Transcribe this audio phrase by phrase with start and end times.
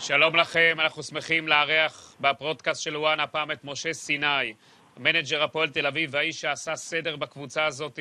[0.00, 4.54] שלום לכם, אנחנו שמחים לארח בפודקאסט של ONE הפעם את משה סיני,
[4.98, 7.98] מנג'ר הפועל תל אביב והאיש שעשה סדר בקבוצה הזאת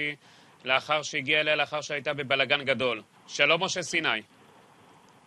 [0.66, 3.02] לאחר שהגיע אליה, לאחר שהייתה בבלגן גדול.
[3.28, 4.22] שלום משה סיני.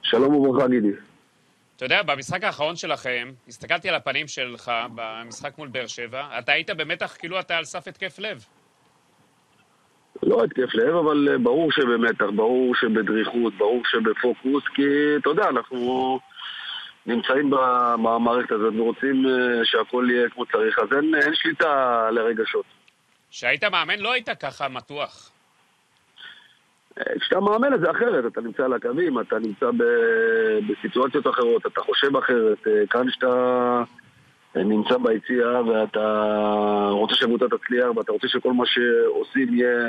[0.03, 0.93] שלום וברכה גידי.
[1.77, 6.71] אתה יודע, במשחק האחרון שלכם, הסתכלתי על הפנים שלך במשחק מול באר שבע, אתה היית
[6.71, 8.45] במתח כאילו אתה על סף התקף לב.
[10.23, 14.83] לא התקף לב, אבל אה, ברור שבמתח, ברור שבדריכות, ברור שבפוקוס, כי
[15.21, 16.21] אתה יודע, אנחנו
[17.07, 17.51] נמצאים
[18.03, 22.65] במערכת הזאת ורוצים אה, שהכל יהיה כמו צריך, אז אין, אין שליטה לרגשות.
[23.31, 25.31] כשהיית מאמן לא היית ככה מתוח.
[26.99, 29.83] אה, כשאתה מאמן זה אחרת, אתה נמצא על הקווים, אתה נמצא ב...
[30.69, 33.83] בסיטואציות אחרות, אתה חושב אחרת, כאן שאתה
[34.55, 36.27] נמצא ביציאה ואתה
[36.91, 39.89] רוצה שהקבוצה תצליח ואתה רוצה שכל מה שעושים יהיה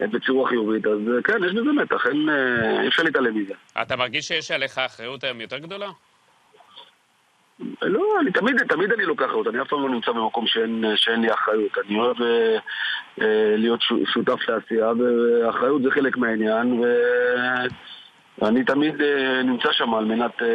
[0.00, 3.54] בצורה חיובית, אז אה, כן, יש בזה מתח, אין אה, אפשר להתעלם מזה.
[3.82, 5.88] אתה מרגיש שיש עליך אחריות היום יותר גדולה?
[7.82, 11.20] לא, אני תמיד, תמיד אני לוקח אחריות, אני אף פעם לא נמצא במקום שאין, שאין
[11.20, 11.78] לי אחריות.
[11.86, 12.58] אני אוהב אה,
[13.20, 16.84] אה, להיות שותף לעשייה, ואחריות זה חלק מהעניין,
[18.38, 20.48] ואני תמיד אה, נמצא שם על מנת, אה,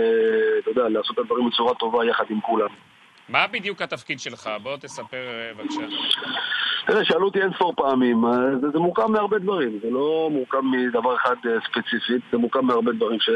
[0.60, 2.70] אתה יודע, לעשות את הדברים בצורה טובה יחד עם כולם.
[3.30, 4.50] מה בדיוק התפקיד שלך?
[4.64, 5.82] בוא תספר אה, בבקשה.
[6.88, 8.32] תראה, שאלו אותי אין ספור פעמים, אה,
[8.62, 13.20] זה, זה מורכב מהרבה דברים, זה לא מורכב מדבר אחד ספציפית, זה מורכב מהרבה דברים
[13.20, 13.30] ש...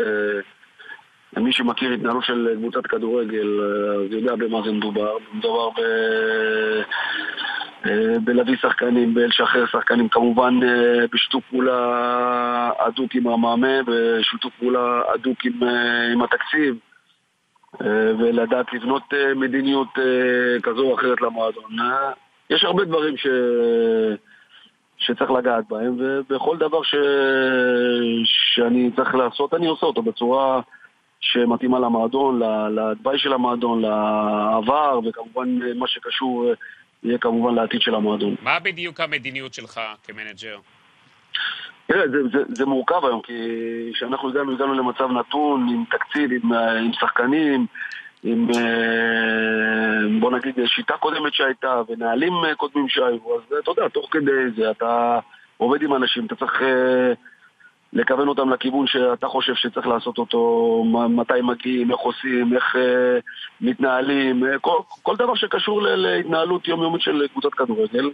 [1.38, 5.17] מי שמכיר התנהלות של קבוצת כדורגל, אז יודע במה זה מדובר.
[5.33, 5.81] מדובר ב...
[8.23, 10.59] בלהביא שחקנים, בלשחרר שחקנים, כמובן
[11.14, 15.64] בשיתוף פעולה הדוק עם המאמן, בשיתוף פעולה הדוק עם,
[16.14, 16.75] עם התקציב.
[17.81, 21.75] אה, ולדעת לבנות אה, מדיניות אה, כזו או אחרת למועדון.
[22.49, 23.27] יש הרבה דברים ש...
[24.97, 26.95] שצריך לגעת בהם, ובכל דבר ש...
[28.23, 30.61] שאני צריך לעשות, אני עושה אותו בצורה
[31.26, 32.42] שמתאימה למועדון,
[32.76, 36.45] לתוואי של המועדון, לעבר, וכמובן מה שקשור
[37.04, 38.36] יהיה כמובן לעתיד של המועדון.
[38.42, 40.58] מה בדיוק המדיניות שלך כמנג'ר?
[41.88, 43.33] תראה, זה, זה, זה מורכב היום, כי
[43.94, 47.66] כשאנחנו הגענו, הגענו למצב נתון, עם תקציב, עם, אה, עם שחקנים,
[48.23, 54.08] עם, אה, בוא נגיד, שיטה קודמת שהייתה, ונהלים אה, קודמים שהיו, אז אתה יודע, תוך
[54.11, 55.20] כדי זה אתה
[55.58, 56.61] עובד עם אנשים, אתה צריך
[57.95, 62.76] לכוון אותם לכיוון שאתה חושב שצריך לעשות אותו, מתי מגיעים, איך עושים, איך
[63.61, 68.11] מתנהלים, כל, כל דבר שקשור להתנהלות יומיומית של קבוצת כדורגל.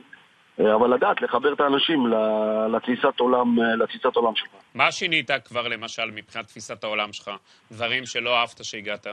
[0.60, 2.08] אה, אבל לדעת לחבר את האנשים
[2.74, 4.50] לתפיסת עולם, אה, לתפיסת עולם שלך.
[4.76, 7.32] מה שינית כבר למשל מבחינת תפיסת העולם שלך?
[7.72, 9.08] דברים שלא אהבת שהגעת?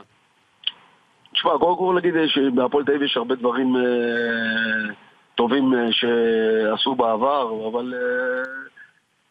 [1.33, 4.93] תשמע, קודם כל נגיד שבהפועל תל אביב יש הרבה דברים אה,
[5.35, 8.68] טובים אה, שעשו בעבר, אבל אה,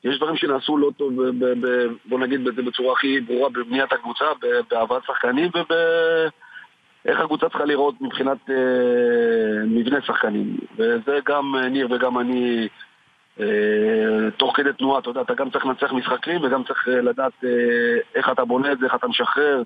[0.04, 3.48] יש דברים שנעשו לא טוב, ב, ב, ב, בוא נגיד את זה בצורה הכי ברורה,
[3.48, 4.24] בבניית הקבוצה,
[4.70, 5.72] בהבאת שחקנים וב...
[7.08, 10.56] איך הקבוצה צריכה לראות מבחינת אה, מבנה שחקנים.
[10.76, 12.68] וזה גם אה, ניר וגם אני,
[13.40, 17.32] אה, תוך כדי תנועה, אתה יודע, אתה גם צריך לנצח משחקים וגם צריך אה, לדעת
[17.44, 17.50] אה,
[18.14, 19.62] איך אתה בונה את זה, איך אתה משחרר,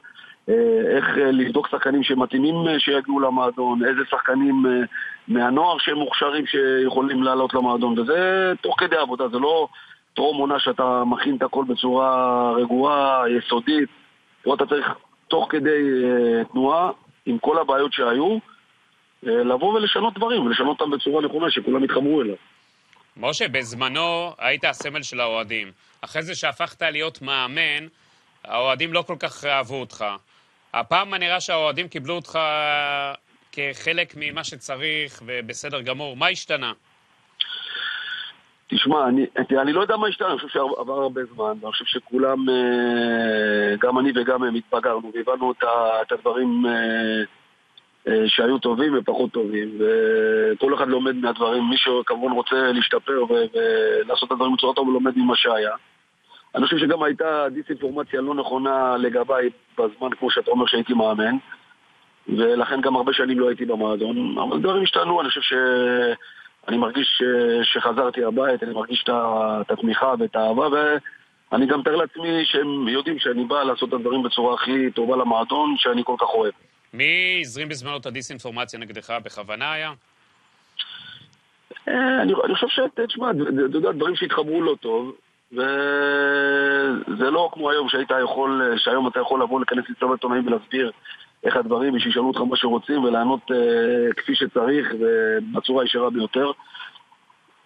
[0.48, 4.80] אה, איך אה, לבדוק שחקנים שמתאימים אה, שיגיעו למועדון, איזה שחקנים אה,
[5.28, 9.68] מהנוער שהם מוכשרים שיכולים לעלות למועדון, וזה תוך כדי עבודה, זה לא
[10.14, 13.88] טרום עונה שאתה מכין את הכל בצורה רגועה, יסודית.
[14.42, 14.86] פה אתה צריך
[15.28, 16.90] תוך כדי uh, תנועה
[17.26, 18.38] עם כל הבעיות שהיו,
[19.26, 22.34] אה, לבוא ולשנות דברים, ולשנות אותם בצורה נכונה, שכולם יתחברו אליו.
[23.16, 25.72] משה, בזמנו היית הסמל של האוהדים.
[26.00, 27.86] אחרי זה שהפכת להיות מאמן,
[28.44, 30.04] האוהדים לא כל כך אהבו אותך.
[30.74, 32.38] הפעם נראה שהאוהדים קיבלו אותך
[33.52, 36.16] כחלק ממה שצריך ובסדר גמור.
[36.16, 36.72] מה השתנה?
[38.74, 39.26] תשמע, אני,
[39.60, 43.98] אני לא יודע מה השתנה, אני חושב שעבר הרבה זמן, ואני חושב שכולם, אה, גם
[43.98, 45.52] אני וגם הם התבגרנו, והבנו
[46.02, 47.22] את הדברים אה,
[48.08, 54.32] אה, שהיו טובים ופחות טובים, וכל אחד לומד מהדברים, מי שכמובן רוצה להשתפר ולעשות את
[54.32, 55.74] הדברים בצורה טובה, לומד ממה שהיה.
[56.54, 61.36] אני חושב שגם הייתה דיסאינפורמציה לא נכונה לגביי בזמן, כמו שאתה אומר, שהייתי מאמן,
[62.28, 65.52] ולכן גם הרבה שנים לא הייתי במועדון, אבל דברים השתנו, אני חושב ש...
[66.68, 67.22] אני מרגיש
[67.62, 70.68] שחזרתי הבית, אני מרגיש את התמיכה ואת האהבה,
[71.52, 75.74] ואני גם מתאר לעצמי שהם יודעים שאני בא לעשות את הדברים בצורה הכי טובה למועדון,
[75.78, 76.52] שאני כל כך אוהב.
[76.94, 79.10] מי הזרים בזמנו את הדיסאינפורמציה נגדך?
[79.24, 79.92] בכוונה היה?
[81.88, 82.80] אה, אני, אני חושב ש...
[83.08, 85.12] תשמע, אתה יודע, דברים שהתחברו לא טוב,
[85.52, 90.92] וזה לא כמו היום שהיית יכול, שהיום אתה יכול לבוא לכנס לצוות עיתונאים ולהסביר
[91.44, 96.50] איך הדברים, ושישאלו אותך מה שרוצים ולענות אה, כפי שצריך ובצורה הישרה ביותר.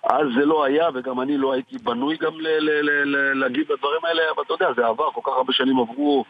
[0.05, 2.33] אז זה לא היה, וגם אני לא הייתי בנוי גם
[3.35, 6.25] להגיד בדברים האלה, אבל אתה יודע, זה עבר, כל כך הרבה שנים עברו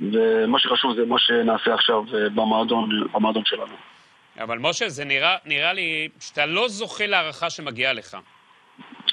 [0.00, 2.04] ומה שחשוב זה מה שנעשה עכשיו
[2.34, 3.74] במועדון, במועדון שלנו.
[4.38, 8.16] אבל משה, זה נראה, נראה לי שאתה לא זוכה להערכה שמגיעה לך.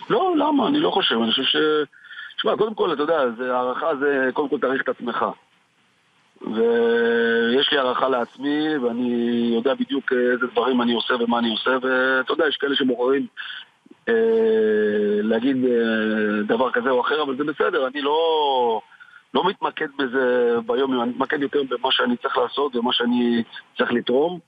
[0.09, 0.67] לא, למה?
[0.67, 1.15] אני לא חושב.
[1.15, 1.55] אני חושב ש...
[2.37, 3.19] תשמע, קודם כל, אתה יודע,
[3.53, 5.25] הערכה זה קודם כל תאריך את עצמך.
[6.41, 12.33] ויש לי הערכה לעצמי, ואני יודע בדיוק איזה דברים אני עושה ומה אני עושה, ואתה
[12.33, 13.27] יודע, יש כאלה שבוחרים
[14.09, 14.13] אה,
[15.23, 18.81] להגיד אה, דבר כזה או אחר, אבל זה בסדר, אני לא,
[19.33, 23.43] לא מתמקד בזה ביום, אני מתמקד יותר במה שאני צריך לעשות ומה שאני
[23.77, 24.39] צריך לתרום.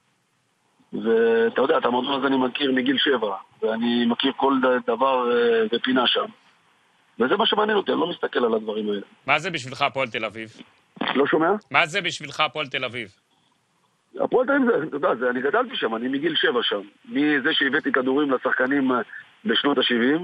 [0.94, 4.53] ואתה יודע, את המועדון הזה אני מכיר מגיל שבע, ואני מכיר כל
[4.88, 6.25] דבר אה, ופינה שם.
[7.19, 9.01] וזה מה שמעניין אותי, אני לא מסתכל על הדברים האלה.
[9.27, 10.50] מה זה בשבילך הפועל תל אביב?
[11.15, 11.51] לא שומע?
[11.71, 13.09] מה זה בשבילך הפועל תל אביב?
[14.19, 16.81] הפועל תל אביב, אתה יודע, זה, אני גדלתי שם, אני מגיל שבע שם.
[17.06, 18.97] מזה שהבאתי כדורים לשחקנים אה,
[19.45, 20.21] בשנות ה-70,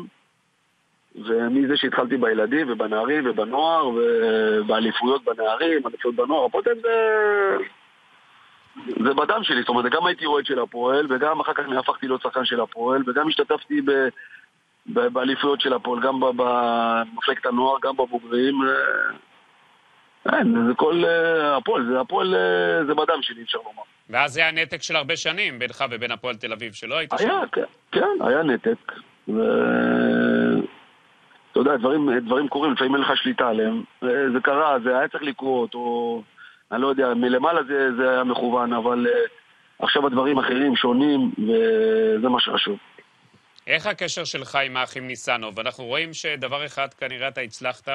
[1.15, 7.57] ומזה שהתחלתי בילדים ובנערים ובנוער, ובאליפויות בנערים, אליפויות בנוער, הפועל תל אביב זה...
[9.03, 12.21] זה בדם שלי, זאת אומרת, גם הייתי אוהד של הפועל, וגם אחר כך נהפכתי להיות
[12.21, 13.91] שחקן של הפועל, וגם השתתפתי ב...
[14.85, 18.55] באליפויות של הפועל, גם במפלגת הנוער, גם בבוגרים.
[20.27, 23.81] אה, אין, זה כל אה, הפועל, זה הפועל, אה, זה בדם שלי, אפשר לומר.
[24.09, 27.29] ואז זה היה נתק של הרבה שנים בינך ובין הפועל תל אביב, שלא היית שם.
[27.29, 28.91] היה, כן, כן, היה נתק.
[29.27, 29.41] ו...
[31.51, 33.83] אתה יודע, דברים, דברים קורים, לפעמים אין לך שליטה עליהם.
[34.01, 36.21] זה קרה, זה היה צריך לקרות, או...
[36.71, 39.07] אני לא יודע, מלמעלה זה, זה היה מכוון, אבל
[39.79, 42.77] עכשיו הדברים אחרים, שונים, וזה מה שחשוב.
[43.67, 45.59] איך הקשר שלך עם האחים ניסנוב?
[45.59, 47.89] אנחנו רואים שדבר אחד כנראה אתה הצלחת,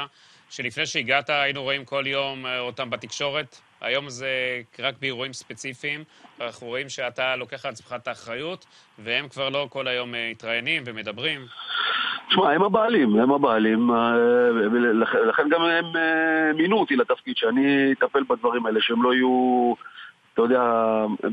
[0.50, 6.04] שלפני שהגעת היינו רואים כל יום אה, אותם בתקשורת, היום זה רק באירועים ספציפיים,
[6.40, 8.66] אנחנו רואים שאתה לוקח על עצמך את האחריות,
[8.98, 11.40] והם כבר לא כל היום אה, מתראיינים ומדברים.
[12.28, 14.12] תשמע, הם הבעלים, הם הבעלים, אה,
[15.28, 15.84] לכן גם הם
[16.56, 19.74] מינו אותי לתפקיד, שאני אטפל בדברים האלה, שהם לא יהיו,
[20.34, 20.62] אתה יודע,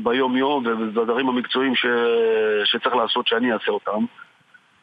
[0.02, 1.86] ביום-יום ובדברים המקצועיים ש...
[2.64, 4.04] שצריך לעשות, שאני אעשה אותם.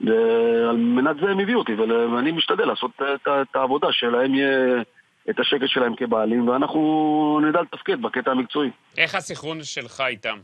[0.06, 4.82] ועל מנת זה הם הביאו אותי, ואני משתדל לעשות את, את העבודה שלהם, יהיה
[5.30, 8.70] את השקט שלהם כבעלים, ואנחנו נדע לתפקד בקטע המקצועי.
[8.98, 10.38] איך הסנכרון שלך איתם?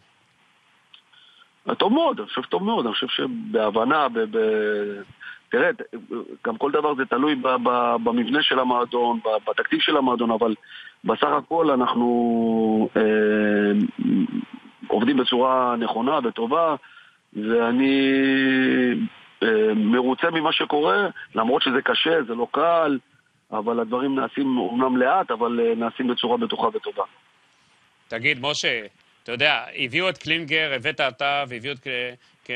[1.77, 4.19] טוב מאוד, אני חושב טוב מאוד, אני חושב שבהבנה, ב...
[4.19, 4.37] ב...
[5.49, 5.69] תראה,
[6.47, 7.35] גם כל דבר זה תלוי
[8.03, 10.55] במבנה של המועדון, בתקציב של המועדון, אבל
[11.03, 13.01] בסך הכל אנחנו אה,
[14.87, 16.75] עובדים בצורה נכונה וטובה,
[17.33, 18.11] ואני
[18.89, 19.20] אה,
[19.75, 22.99] מרוצה ממה שקורה, למרות שזה קשה, זה לא קל,
[23.51, 27.03] אבל הדברים נעשים אומנם לאט, אבל אה, נעשים בצורה בטוחה וטובה.
[28.07, 28.81] תגיד, משה,
[29.23, 31.87] אתה יודע, הביאו את קלינגר, הבאת אתה, והביאו את...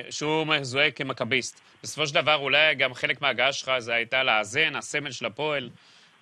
[0.09, 1.61] שהוא מזוהה כמכביסט.
[1.83, 5.69] בסופו של דבר, אולי גם חלק מההגעה שלך זה הייתה לאזן, הסמל של הפועל,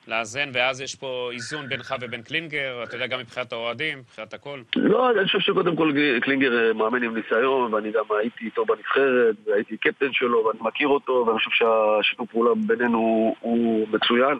[0.07, 4.59] לאזן, ואז יש פה איזון בינך ובין קלינגר, אתה יודע, גם מבחינת האוהדים, מבחינת הכל.
[4.75, 5.91] לא, אני חושב שקודם כל
[6.21, 10.87] קלינגר אה, מאמן עם ניסיון, ואני גם הייתי איתו בנבחרת, והייתי קפטן שלו, ואני מכיר
[10.87, 14.37] אותו, ואני חושב שהשיתוף פעולה בינינו הוא מצוין.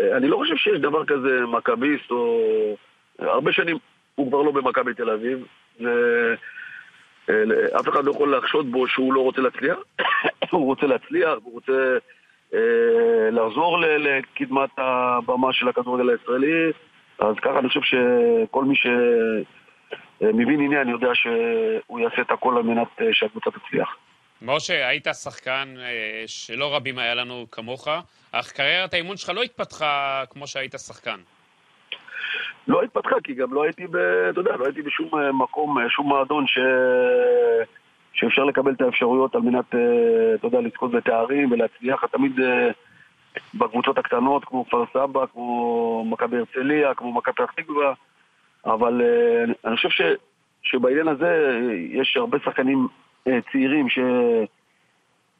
[0.00, 2.76] אה, אני לא חושב שיש דבר כזה מכביסט, או...
[3.18, 3.78] הרבה שנים
[4.14, 5.44] הוא כבר לא במכבי תל אביב,
[5.80, 5.86] ו...
[7.30, 9.78] אה, אחד לא יכול לחשוד בו שהוא לא רוצה להצליח,
[10.50, 11.98] הוא רוצה להצליח, הוא רוצה
[13.32, 16.72] לחזור לקדמת הבמה של הכדורגל הישראלי,
[17.18, 22.88] אז ככה אני חושב שכל מי שמבין עניין יודע שהוא יעשה את הכל על מנת
[23.00, 23.96] אה, שהקבוצה תצליח.
[24.42, 25.74] משה, היית שחקן
[26.26, 27.88] שלא רבים היה לנו כמוך,
[28.32, 31.20] אך קריירת האימון שלך לא התפתחה כמו שהיית שחקן.
[32.68, 33.96] לא התפתחה, כי גם לא הייתי, ב,
[34.30, 36.58] אתה יודע, לא הייתי בשום אה, מקום, אה, שום מועדון ש...
[38.12, 42.04] שאפשר לקבל את האפשרויות על מנת, אה, אתה יודע, לזכות בתארים ולהצליח.
[42.06, 42.40] תמיד
[43.54, 47.92] בקבוצות הקטנות, כמו כפר סבא, כמו מכבי הרצליה, כמו מכבי פתח תקווה,
[48.66, 49.02] אבל
[49.64, 50.02] אני חושב ש...
[50.62, 52.88] שבעניין הזה יש הרבה שחקנים
[53.52, 53.98] צעירים ש...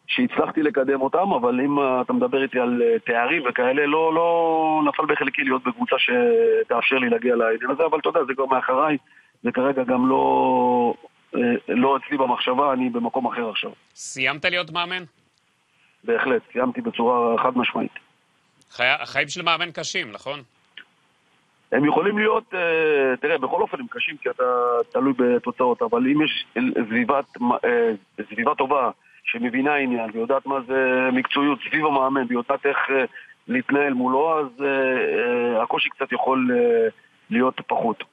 [0.07, 5.07] שהצלחתי לקדם אותם, אבל אם אתה מדבר איתי על אה, תארים וכאלה, לא, לא נפל
[5.07, 8.97] בחלקי להיות בקבוצה שתאפשר לי להגיע לעניין הזה, אבל אתה יודע, זה כבר מאחריי,
[9.43, 11.11] זה כרגע גם לא, אה,
[11.69, 13.71] לא אצלי במחשבה, אני במקום אחר עכשיו.
[13.95, 15.05] סיימת להיות מאמן?
[16.05, 17.93] בהחלט, סיימתי בצורה חד משמעית.
[18.71, 18.85] חי...
[18.87, 20.43] החיים של מאמן קשים, נכון?
[21.73, 24.45] הם יכולים להיות, אה, תראה, בכל אופן הם קשים כי אתה
[24.93, 26.47] תלוי בתוצאות, אבל אם יש
[26.89, 27.25] סביבת,
[28.29, 28.91] סביבה טובה,
[29.25, 32.79] שמבינה עניין ויודעת מה זה מקצועיות סביב המאמן ויודעת איך
[33.49, 34.65] להתנהל מולו, אז
[35.63, 36.51] הקושי קצת יכול
[37.31, 38.05] להיות פחות.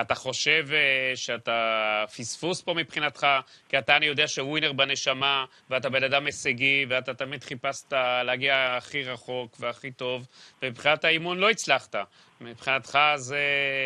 [0.00, 3.26] אתה חושב אה, שאתה פספוס פה מבחינתך?
[3.68, 7.92] כי אתה, אני יודע שווינר בנשמה, ואתה בן אדם הישגי, ואתה תמיד חיפשת
[8.24, 10.26] להגיע הכי רחוק והכי טוב,
[10.62, 11.94] ומבחינת האימון לא הצלחת.
[12.40, 13.40] מבחינתך זה...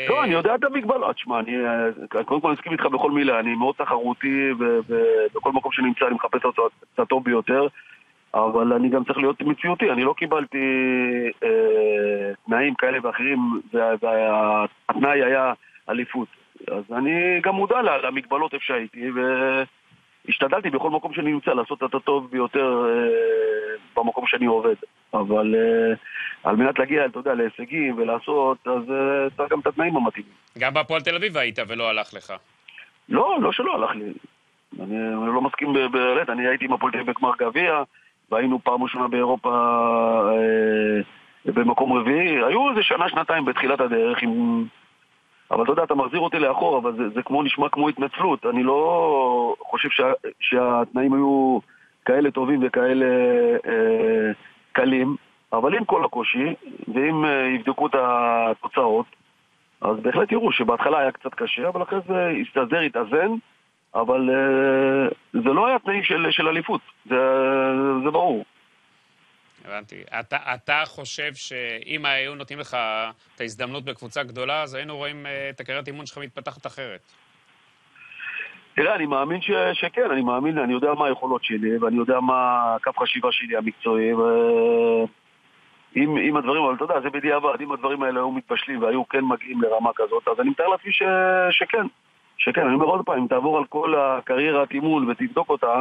[0.08, 1.18] לא, אני יודע את המגבלות.
[1.18, 3.40] שמע, אני אה, קודם כל מסכים איתך בכל מילה.
[3.40, 6.40] אני מאוד תחרותי, ובכל מקום שנמצא אני מחפש
[6.94, 7.66] את הטוב ביותר.
[8.34, 10.58] אבל אני גם צריך להיות מציאותי, אני לא קיבלתי
[11.44, 13.38] אה, תנאים כאלה ואחרים,
[13.72, 15.52] והתנאי היה
[15.92, 16.28] אליפות.
[16.68, 19.10] אז אני גם מודע למגבלות איפה שהייתי,
[20.26, 24.74] והשתדלתי בכל מקום שאני נמצא לעשות את הטוב ביותר אה, במקום שאני עובד.
[25.14, 25.94] אבל אה,
[26.44, 30.32] על מנת להגיע, אתה יודע, להישגים ולעשות, אז אה, צריך גם את התנאים המתאימים.
[30.58, 32.32] גם בהפועל תל אביב היית ולא הלך לך.
[33.08, 34.12] לא, לא שלא הלך לי.
[34.80, 37.82] אני, אני לא מסכים בהחלט, אני הייתי עם הפועל תל אביב בגמר גביע.
[38.32, 39.50] והיינו פעם ראשונה באירופה
[40.28, 42.44] אה, במקום רביעי.
[42.44, 44.64] היו איזה שנה, שנתיים בתחילת הדרך עם...
[45.52, 48.46] אבל אתה יודע, אתה מחזיר אותי לאחור, אבל זה, זה כמו, נשמע כמו התנצלות.
[48.46, 51.58] אני לא חושב שה, שהתנאים היו
[52.04, 53.06] כאלה טובים וכאלה
[53.66, 54.32] אה,
[54.72, 55.16] קלים,
[55.52, 56.54] אבל עם כל הקושי,
[56.94, 59.06] ואם אה, יבדקו את התוצאות,
[59.80, 63.32] אז בהחלט יראו שבהתחלה היה קצת קשה, אבל אחרי זה הסתדר, התאזן.
[63.94, 67.16] אבל uh, זה לא היה תנאים של, של אליפות, זה,
[68.04, 68.44] זה ברור.
[69.64, 70.02] הבנתי.
[70.20, 72.76] אתה, אתה חושב שאם היו נותנים לך
[73.34, 77.00] את ההזדמנות בקבוצה גדולה, אז היינו רואים uh, את הקריירת אימון שלך מתפתחת אחרת.
[78.74, 82.76] תראה, אני מאמין ש, שכן, אני מאמין, אני יודע מה היכולות שלי, ואני יודע מה
[82.84, 85.06] קו חשיבה שלי המקצועי, ואם
[86.18, 89.62] אם הדברים, אבל אתה יודע, זה בדיעבד, אם הדברים האלה היו מתבשלים והיו כן מגיעים
[89.62, 91.02] לרמה כזאת, אז אני מתאר לעצמי ש,
[91.50, 91.86] שכן.
[92.38, 95.80] שכן, אני אומר עוד פעם, אם תעבור על כל הקריירת אימון ותבדוק אותה,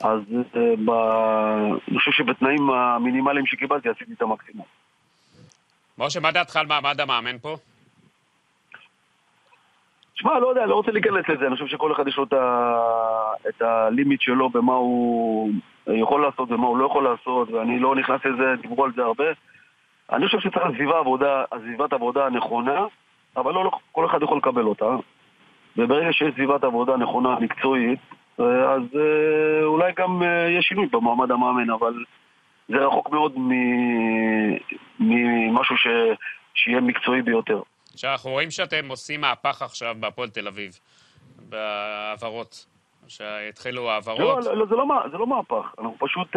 [0.00, 0.20] אז
[0.56, 0.90] אה, ב...
[1.88, 4.66] אני חושב שבתנאים המינימליים שקיבלתי עשיתי את המקסימום.
[5.98, 7.56] משה, מה דעתך על מעמד המאמן פה?
[10.14, 12.76] שמע, לא יודע, לא רוצה להיכנס לזה, אני חושב שכל אחד יש לו את, ה...
[13.48, 15.50] את הלימיט שלו במה הוא
[15.86, 19.24] יכול לעשות ומה הוא לא יכול לעשות, ואני לא נכנס לזה, דיברו על זה הרבה.
[20.12, 22.84] אני חושב שצריך סביבה עבודה, סביבת עבודה הנכונה,
[23.36, 24.96] אבל לא, לא כל אחד יכול לקבל אותה.
[25.76, 28.00] וברגע שיש סביבת עבודה נכונה, מקצועית,
[28.44, 32.04] אז אה, אולי גם אה, יש שינוי במעמד המאמן, אבל
[32.68, 33.34] זה רחוק מאוד
[34.98, 35.86] ממשהו ש...
[36.54, 37.62] שיהיה מקצועי ביותר.
[37.92, 40.72] עכשיו, אנחנו רואים שאתם עושים מהפך עכשיו בהפועל תל אביב,
[41.48, 42.66] בהעברות,
[43.08, 44.18] שהתחילו העברות.
[44.18, 46.28] לא, לא, זה, לא, זה לא מהפך, אנחנו פשוט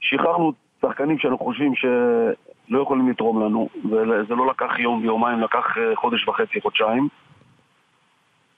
[0.00, 6.28] שחררנו שחקנים שאנחנו חושבים שלא יכולים לתרום לנו, וזה לא לקח יום ויומיים, לקח חודש
[6.28, 7.08] וחצי, חודשיים.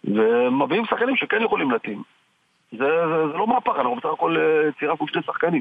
[0.04, 2.02] ומביאים שחקנים שכן יכולים להתאים.
[2.72, 5.60] זה, זה, זה לא מהפך, אנחנו בסך הכל אה, צירפנו שני שחקנים.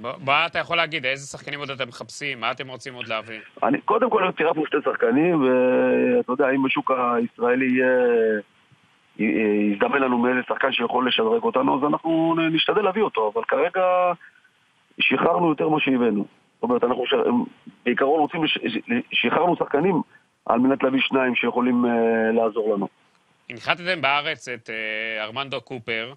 [0.00, 1.06] מה אתה יכול להגיד?
[1.06, 2.40] איזה שחקנים עוד אתם מחפשים?
[2.40, 3.38] מה אתם רוצים עוד להביא?
[3.62, 8.40] אני, קודם כל צירפנו שני שחקנים, ואתה יודע, אם בשוק הישראלי יהיה...
[9.72, 14.12] יזדמן לנו מאיזה שחקן שיכול לשדרג אותנו, אז אנחנו נשתדל להביא אותו, אבל כרגע
[15.00, 16.24] שחררנו יותר ממה שהבאנו.
[16.54, 17.14] זאת אומרת, אנחנו ש...
[17.84, 18.40] בעיקרון רוצים,
[19.12, 20.02] שחררנו שחקנים
[20.46, 21.88] על מנת להביא שניים שיכולים uh,
[22.32, 22.88] לעזור לנו.
[23.50, 26.12] הנחתתם בארץ את uh, ארמנדו קופר,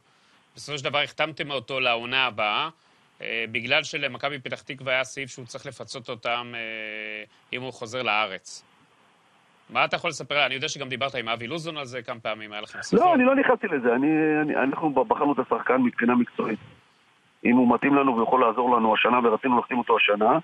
[0.56, 2.70] בסופו של דבר החתמתם אותו לעונה הבאה,
[3.20, 8.04] uh, בגלל שלמכבי פתח תקווה היה סעיף שהוא צריך לפצות אותם uh, אם הוא חוזר
[8.04, 8.64] לארץ.
[9.70, 10.46] מה אתה יכול לספר?
[10.46, 13.06] אני יודע שגם דיברת עם אבי לוזון על זה כמה פעמים, היה לכם שיחות.
[13.06, 13.96] לא, אני לא נכנסתי לזה.
[13.96, 14.08] אני,
[14.42, 16.60] אני, אנחנו בחרנו את השחקן מבחינה מקצועית.
[17.46, 20.40] אם הוא מתאים לנו ויכול לעזור לנו השנה, ורצינו להחתים אותו השנה,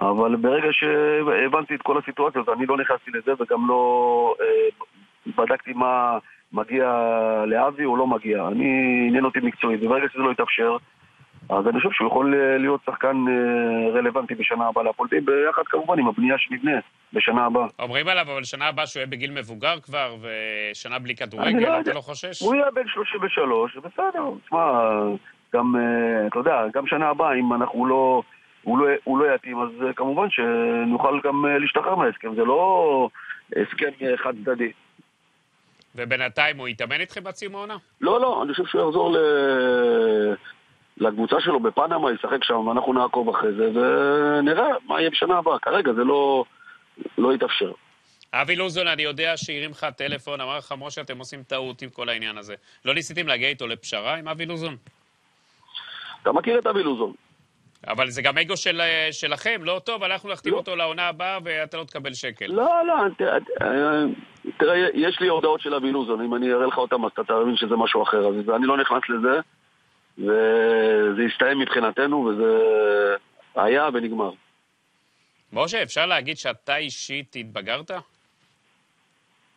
[0.00, 4.84] אבל ברגע שהבנתי את כל הסיטואציות, אני לא נכנסתי לזה וגם לא אה,
[5.36, 6.18] בדקתי מה
[6.52, 6.84] מגיע
[7.46, 8.48] לאבי או לא מגיע.
[8.48, 10.76] אני, עניין אותי מקצועית, וברגע שזה לא יתאפשר,
[11.48, 15.98] אז אני חושב שהוא יכול להיות שחקן אה, רלוונטי בשנה הבאה להפועל תל ביחד כמובן
[15.98, 16.72] עם הבנייה שנבנה
[17.12, 17.66] בשנה הבאה.
[17.78, 21.92] אומרים עליו, אבל שנה הבאה שהוא יהיה בגיל מבוגר כבר, ושנה בלי כדורגל, לא אתה
[21.92, 22.42] לא חושש?
[22.42, 24.80] הוא יהיה בן 33, בסדר, תשמע,
[25.54, 28.22] גם, אה, אתה יודע, גם שנה הבאה, אם אנחנו לא...
[28.62, 33.08] הוא לא, הוא לא יתאים, אז אה, כמובן שנוכל גם להשתחרר מההסכם, זה לא
[33.56, 34.72] הסכם חד צדדי.
[35.94, 37.76] ובינתיים הוא יתאמן איתכם בסיום העונה?
[38.00, 39.16] לא, לא, אני חושב שהוא יחזור ל...
[40.96, 45.58] לקבוצה שלו בפנמה, ישחק שם, ואנחנו נעקוב אחרי זה, ונראה מה יהיה בשנה הבאה.
[45.58, 46.44] כרגע זה לא,
[47.18, 47.72] לא יתאפשר.
[48.34, 52.08] אבי לוזון, אני יודע שהרים לך טלפון, אמר לך, משה, אתם עושים טעות עם כל
[52.08, 52.54] העניין הזה.
[52.84, 54.76] לא ניסיתם להגיע איתו לפשרה עם אבי לוזון?
[56.22, 57.12] אתה מכיר את אבי לוזון.
[57.86, 60.58] אבל זה גם אגו של, שלכם, לא טוב, אנחנו נחתים לא.
[60.58, 62.46] אותו לעונה הבאה ואתה לא תקבל שקל.
[62.46, 63.38] לא, לא, תראה,
[64.56, 67.56] תראה, יש לי הודעות של אבי לוזון, אם אני אראה לך אותם אז אתה תבין
[67.56, 69.40] שזה משהו אחר, אז אני לא נכנס לזה,
[70.18, 72.58] וזה הסתיים מבחינתנו, וזה
[73.54, 74.30] היה ונגמר.
[75.52, 77.90] משה, אפשר להגיד שאתה אישית התבגרת?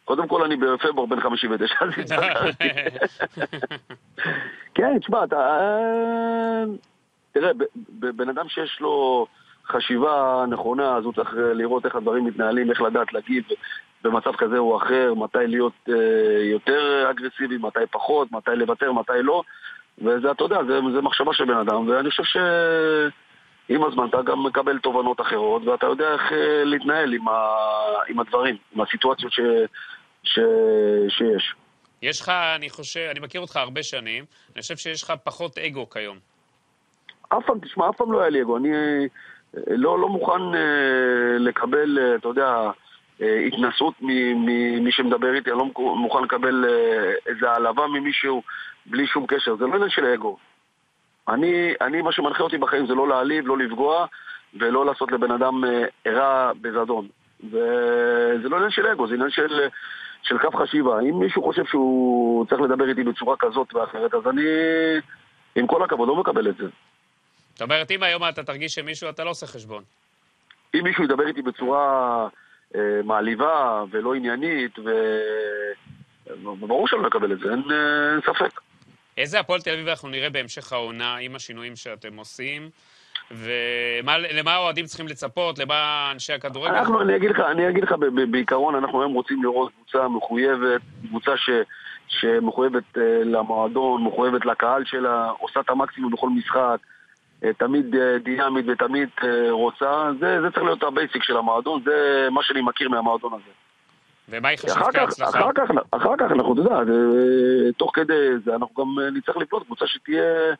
[0.06, 2.70] קודם כל אני בפברואר בן 59, אז התבגרתי.
[4.76, 5.60] כן, תשמע, אתה...
[7.36, 7.52] אה, תראה,
[8.14, 9.28] בן אדם שיש לו
[9.68, 13.44] חשיבה נכונה, אז הוא צריך לראות איך הדברים מתנהלים, איך לדעת להגיב
[14.04, 19.44] במצב כזה או אחר, מתי להיות אה, יותר אגרסיבי, מתי פחות, מתי לוותר, מתי לא.
[19.98, 24.44] וזה, אתה יודע, זה, זה מחשבה של בן אדם, ואני חושב שעם הזמן אתה גם
[24.44, 27.58] מקבל תובנות אחרות, ואתה יודע איך אה, להתנהל עם, ה,
[28.08, 29.40] עם הדברים, עם הסיטואציות ש,
[30.24, 30.40] ש,
[31.10, 31.56] שיש.
[32.02, 35.90] יש לך, אני חושב, אני מכיר אותך הרבה שנים, אני חושב שיש לך פחות אגו
[35.90, 36.35] כיום.
[37.38, 38.58] אף פעם, תשמע, אף פעם לא היה לי אגו.
[38.58, 39.06] אני אה,
[39.68, 40.58] לא, לא מוכן uh,
[41.40, 42.72] לקבל, uh, אתה יודע,
[43.20, 46.66] התנסות ממי שמדבר איתי, אני לא מוכן לקבל
[47.26, 48.44] איזה העלבה ממישהו
[48.86, 49.56] בלי שום קשר.
[49.56, 50.38] זה לא עניין של אגו.
[51.28, 54.06] אני, אני, מה שמנחה אותי בחיים זה לא להעליב, לא לפגוע
[54.60, 55.64] ולא לעשות לבן אדם
[56.08, 57.08] רע בזדון.
[57.44, 59.68] וזה לא עניין של אגו, זה עניין של,
[60.24, 61.00] של קו חשיבה.
[61.00, 64.44] אם מישהו חושב שהוא צריך לדבר איתי בצורה כזאת ואחרת, אז אני,
[65.56, 66.68] עם כל הכבוד, לא מקבל את זה.
[67.56, 69.84] זאת אומרת, אם היום אתה תרגיש שמישהו, אתה לא עושה חשבון.
[70.76, 72.28] אם מישהו ידבר איתי בצורה
[72.76, 74.90] אה, מעליבה ולא עניינית, ו...
[76.60, 78.62] ברור שאני לא אקבל את זה, אין, אה, ספק.
[79.18, 82.70] איזה הפועל תל אביב אנחנו נראה בהמשך העונה עם השינויים שאתם עושים?
[83.32, 85.60] ולמה האוהדים צריכים לצפות?
[85.60, 86.76] למה אנשי הכדורגל?
[86.76, 87.96] אנחנו, אני אגיד לך, אני אגיד לך
[88.32, 91.50] בעיקרון, אנחנו היום רוצים לראות קבוצה מחויבת, קבוצה ש,
[92.08, 96.78] שמחויבת אה, למועדון, מחויבת לקהל שלה, עושה את המקסימום בכל משחק.
[97.44, 101.82] אה, תמיד אה, דינמית ותמיד אה, רוצה, זה, זה צריך להיות ה basic של המועדון,
[101.86, 103.52] זה מה שאני מכיר מהמועדון הזה.
[104.30, 105.40] ומה ייחשב כהצלחה?
[105.40, 106.94] אחר כך, אחר כך אנחנו, אתה יודע,
[107.78, 110.54] תוך כדי זה אנחנו גם נצטרך לבנות קבוצה שתהיה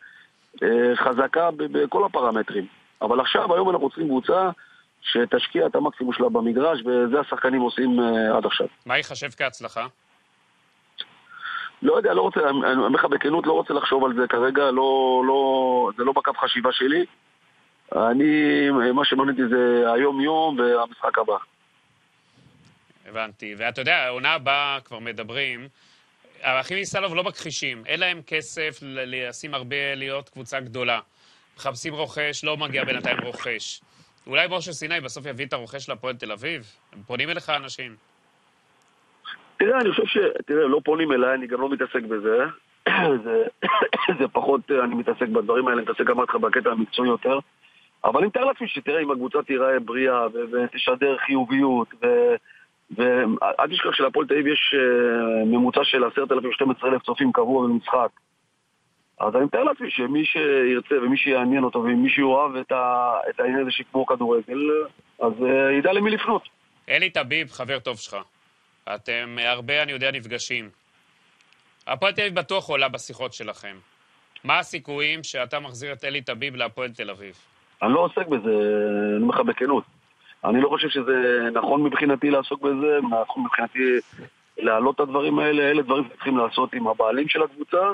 [0.96, 2.66] חזקה בכל הפרמטרים.
[3.02, 4.50] אבל עכשיו, היום אנחנו צריכים קבוצה
[5.02, 8.00] שתשקיע את המקסימום שלה במגרש, וזה השחקנים עושים
[8.38, 8.68] עד עכשיו.
[8.86, 9.88] מה ייחשב כהצלחה?
[11.86, 15.22] לא יודע, לא רוצה, אני אומר לך בכנות, לא רוצה לחשוב על זה כרגע, לא,
[15.28, 17.06] לא, זה לא בקו חשיבה שלי.
[17.96, 21.38] אני, מה שמעניין אותי זה היום-יום והמשחק הבא.
[23.06, 23.56] הבנתי.
[23.58, 25.68] ואתה יודע, העונה הבאה כבר מדברים,
[26.42, 31.00] האחים מסלוב לא מכחישים, אין להם כסף לשים הרבה, להיות קבוצה גדולה.
[31.58, 33.82] מחפשים רוכש, לא מגיע בינתיים רוכש.
[34.28, 36.76] אולי משה סיני בסוף יביא את הרוכש לפועל תל אביב?
[36.94, 37.96] הם פונים אליך אנשים.
[39.58, 40.18] תראה, אני חושב ש...
[40.46, 42.46] תראה, לא פונים אליי, אני גם לא מתעסק בזה.
[43.24, 43.44] זה,
[44.20, 47.40] זה פחות, אני מתעסק בדברים האלה, אני מתעסק גם איתך בקטע המקצועי יותר.
[48.04, 51.88] אבל אני מתאר לעצמי שתראה, אם הקבוצה תיראה בריאה ותשדר חיוביות,
[52.98, 58.10] ואל תשכח שלהפועל תל אביב יש אה, ממוצע של 10,000-12,000 צופים קבוע במשחק.
[59.20, 62.72] אז אני מתאר לעצמי שמי שירצה ומי שיעניין אותו ומי שיאהב את,
[63.30, 64.70] את העניין הזה שכמו כדורגל,
[65.20, 66.50] אז אה, ידע למי לפנות.
[66.90, 68.16] אלי טביב, חבר טוב שלך.
[68.94, 70.70] אתם הרבה, אני יודע, נפגשים.
[71.88, 73.78] הפועל תל אביב בטוח עולה בשיחות שלכם.
[74.44, 77.36] מה הסיכויים שאתה מחזיר את אלי טביב להפועל תל אביב?
[77.82, 78.50] אני לא עוסק בזה,
[79.16, 79.84] אני אומר לך בכנות.
[80.46, 83.80] אני לא חושב שזה נכון מבחינתי לעסוק בזה, נכון מבחינתי
[84.58, 87.92] להעלות את הדברים האלה, אלה דברים שצריכים לעשות עם הבעלים של הקבוצה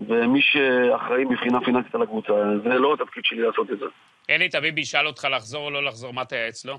[0.00, 2.32] ומי שאחראי מבחינה פיננסית על הקבוצה.
[2.62, 3.86] זה לא התפקיד שלי לעשות את זה.
[4.30, 6.78] אלי טביב ישאל אותך לחזור או לא לחזור, מה תייעץ לו?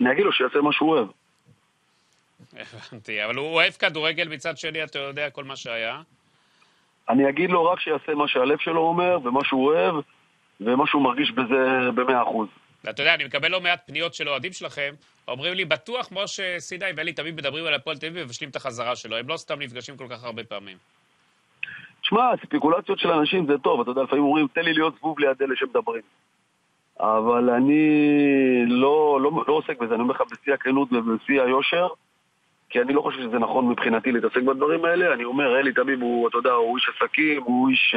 [0.00, 1.06] אני אגיד לו שיעשה מה שהוא אוהב.
[2.60, 6.02] הבנתי, אבל הוא אוהב כדורגל מצד שני, אתה יודע כל מה שהיה?
[7.08, 9.94] אני אגיד לו רק שיעשה מה שהלב שלו אומר, ומה שהוא אוהב,
[10.60, 12.48] ומה שהוא מרגיש בזה במאה אחוז.
[12.90, 14.94] אתה יודע, אני מקבל לא מעט פניות של אוהדים שלכם,
[15.28, 18.96] אומרים לי, בטוח משה סיני ואלי תמיד מדברים על הפועל תל אביב ומבשלים את החזרה
[18.96, 20.76] שלו, הם לא סתם נפגשים כל כך הרבה פעמים.
[22.02, 25.42] תשמע, ספקולציות של אנשים זה טוב, אתה יודע, לפעמים אומרים, תן לי להיות זבוב ליד
[25.42, 26.02] אלה שמדברים.
[27.00, 27.82] אבל אני
[28.66, 31.88] לא, לא, לא עוסק בזה, אני אומר לך בשיא הכנות ובשיא היושר.
[32.72, 35.14] כי אני לא חושב שזה נכון מבחינתי להתעסק בדברים האלה.
[35.14, 37.94] אני אומר, אלי תמיד הוא, אתה יודע, הוא איש עסקים, הוא איש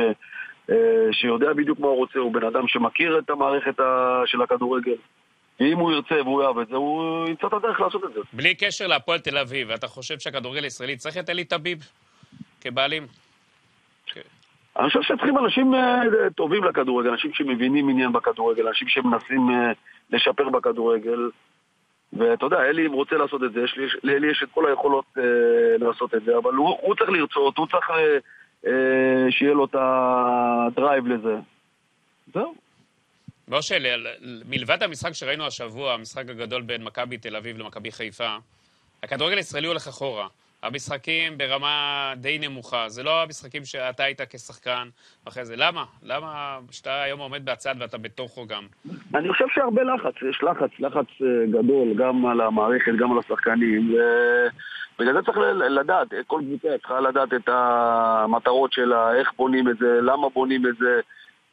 [0.69, 0.75] אה,
[1.11, 4.95] שיודע בדיוק מה הוא רוצה, הוא בן אדם שמכיר את המערכת ה, של הכדורגל.
[5.59, 8.19] ואם הוא ירצה והוא יאהב את זה, הוא ימצא את הדרך לעשות את זה.
[8.33, 11.79] בלי קשר להפועל תל אביב, אתה חושב שהכדורגל הישראלי צריך את אלי טביב
[12.61, 13.07] כבעלים?
[14.79, 16.01] אני חושב שצריכים אנשים אה,
[16.35, 19.71] טובים לכדורגל, אנשים שמבינים עניין בכדורגל, אנשים שמנסים אה,
[20.09, 21.29] לשפר בכדורגל.
[22.15, 25.05] ואתה יודע, אלי אם רוצה לעשות את זה, יש לי, לאלי יש את כל היכולות
[25.17, 25.23] אה,
[25.79, 28.17] לעשות את זה, אבל הוא, הוא צריך לרצות, הוא צריך אה,
[28.67, 31.35] אה, שיהיה לו את הדרייב לזה.
[32.33, 32.55] זהו.
[33.47, 33.75] משה,
[34.45, 38.35] מלבד המשחק שראינו השבוע, המשחק הגדול בין מכבי תל אביב למכבי חיפה,
[39.03, 40.27] הכדורגל הישראלי הולך אחורה.
[40.65, 42.89] המשחקים ברמה די נמוכה.
[42.89, 44.87] זה לא המשחקים שאתה היית כשחקן
[45.27, 45.55] אחרי זה.
[45.57, 45.83] למה?
[46.03, 48.63] למה שאתה היום עומד בצד ואתה בתוכו גם?
[49.15, 53.93] אני חושב שהרבה לחץ, יש לחץ, לחץ אה, גדול, גם על המערכת, גם על השחקנים.
[53.93, 53.97] ו...
[54.99, 55.37] בגלל זה צריך
[55.69, 60.77] לדעת, כל קבוצה צריכה לדעת את המטרות שלה, איך בונים את זה, למה בונים את
[60.79, 60.99] זה,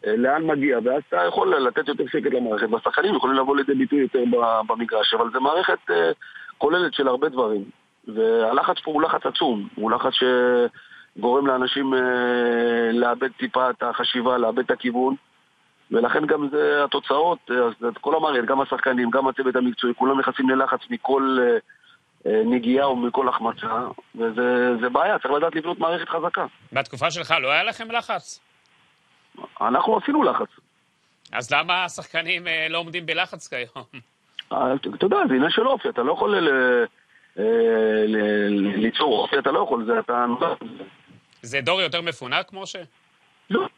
[0.06, 4.00] אה, לאן מגיע, ואז אתה יכול לתת יותר שקט למערכת, והשחקנים יכולים לבוא לידי ביטוי
[4.00, 4.24] יותר
[4.68, 6.10] במגרש, אבל זו מערכת אה,
[6.58, 7.64] כוללת של הרבה דברים.
[8.08, 12.00] והלחץ פה הוא לחץ עצום, הוא לחץ שגורם לאנשים אה,
[12.92, 15.14] לאבד טיפה את החשיבה, לאבד את הכיוון.
[15.90, 20.80] ולכן גם זה התוצאות, אז כל המערכת, גם השחקנים, גם הצוות המקצועי, כולם נכנסים ללחץ
[20.90, 21.38] מכל
[22.24, 26.46] נגיעה או מכל החמצה, וזה בעיה, צריך לדעת לבנות מערכת חזקה.
[26.72, 28.40] בתקופה שלך לא היה לכם לחץ?
[29.60, 30.48] אנחנו עשינו לחץ.
[31.32, 33.84] אז למה השחקנים אה, לא עומדים בלחץ כיום?
[34.52, 36.84] אה, אתה יודע, זה עניין של אופי, אתה לא יכול אה,
[38.76, 40.26] ליצור אופי, אתה לא יכול, זה אתה...
[41.42, 42.82] זה דור יותר מפונק, משה?
[43.50, 43.68] לא,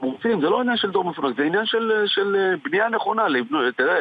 [0.00, 1.66] מורצים, זה לא עניין של דור מפונק, זה עניין
[2.06, 3.26] של בנייה נכונה.
[3.76, 3.98] תראה,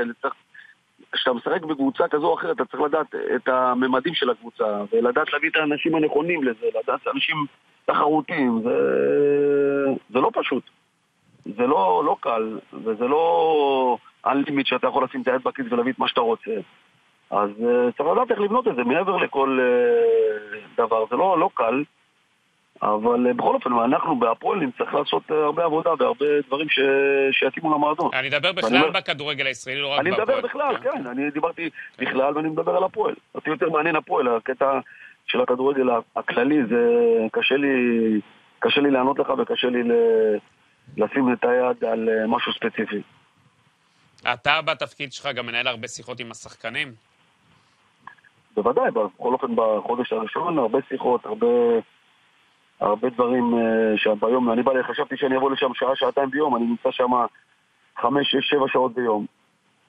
[1.12, 5.50] כשאתה משחק בקבוצה כזו או אחרת, אתה צריך לדעת את הממדים של הקבוצה, ולדעת להביא
[5.50, 7.46] את האנשים הנכונים לזה, לדעת אנשים
[7.86, 8.78] תחרותיים, זה,
[10.10, 10.64] זה לא פשוט.
[11.46, 16.00] זה לא, לא קל, וזה לא אנלימיט שאתה יכול לשים את היד בכיס ולהביא את
[16.00, 16.52] מה שאתה רוצה.
[17.32, 21.06] אז uh, צריך לדעת איך לבנות את זה מעבר לכל uh, דבר.
[21.10, 21.84] זה לא, לא קל,
[22.82, 26.80] אבל uh, בכל אופן, אנחנו בהפועל נצטרך לעשות הרבה עבודה והרבה דברים ש...
[27.32, 28.10] שיתאימו למועדון.
[28.14, 28.92] אני מדבר בכלל אומר...
[28.92, 30.14] בכדורגל הישראלי, לא רק בהפועל.
[30.14, 30.90] אני מדבר בכלל, כן.
[31.04, 31.08] כן.
[31.08, 33.16] אני דיברתי בכלל ואני מדבר על הפועל.
[33.36, 34.80] אותי יותר מעניין הפועל, הקטע
[35.28, 36.88] של הכדורגל הכללי, זה
[37.32, 37.68] קשה לי,
[38.60, 39.92] קשה לי לענות לך וקשה לי ל...
[40.98, 43.02] לשים את היד על אה, משהו ספציפי.
[44.34, 46.94] אתה בתפקיד שלך גם מנהל הרבה שיחות עם השחקנים?
[48.56, 51.48] בוודאי, בכל אופן בחודש הראשון הרבה שיחות, הרבה,
[52.80, 56.92] הרבה דברים uh, שביום, אני בא, חשבתי שאני אבוא לשם שעה, שעתיים ביום, אני נמצא
[56.92, 57.12] שם
[57.98, 59.26] חמש, שש, שבע שעות ביום.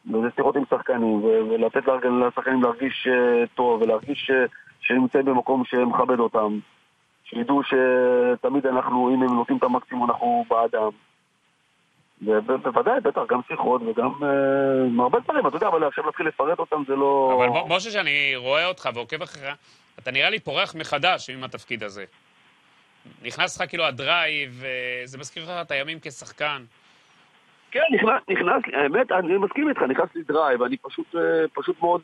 [0.07, 1.83] וזה שיחות עם שחקנים, ולתת
[2.27, 4.51] לשחקנים להרגיש uh, טוב, ולהרגיש uh,
[4.81, 6.59] שנמצאים במקום שמכבד אותם.
[7.25, 10.91] שידעו שתמיד אנחנו, אם הם נותנים את המקסימום, אנחנו בעדם.
[12.23, 16.83] ובוודאי, בטח, גם שיחות וגם אה, הרבה דברים, אתה יודע, אבל עכשיו להתחיל לפרט אותם
[16.89, 17.33] זה לא...
[17.37, 19.55] אבל משה, שאני רואה אותך ועוקב אחריך,
[19.99, 22.05] אתה נראה לי פורח מחדש עם התפקיד הזה.
[23.23, 26.65] נכנס לך כאילו ה drive, אה, זה מזכיר לך את הימים כשחקן.
[27.71, 32.03] כן, נכנס, נכנס, האמת, אני מסכים איתך, נכנס לי drive, אני פשוט, אה, פשוט מאוד...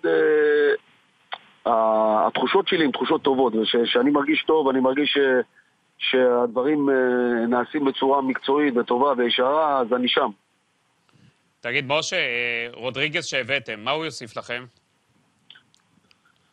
[1.66, 5.18] התחושות שלי הן תחושות טובות, ושאני מרגיש טוב, אני מרגיש ש,
[6.02, 10.30] שהדברים אה, נעשים בצורה מקצועית וטובה וישרה, אז אני שם.
[11.60, 14.64] תגיד, משה, אה, רודריגז שהבאתם, מה הוא יוסיף לכם?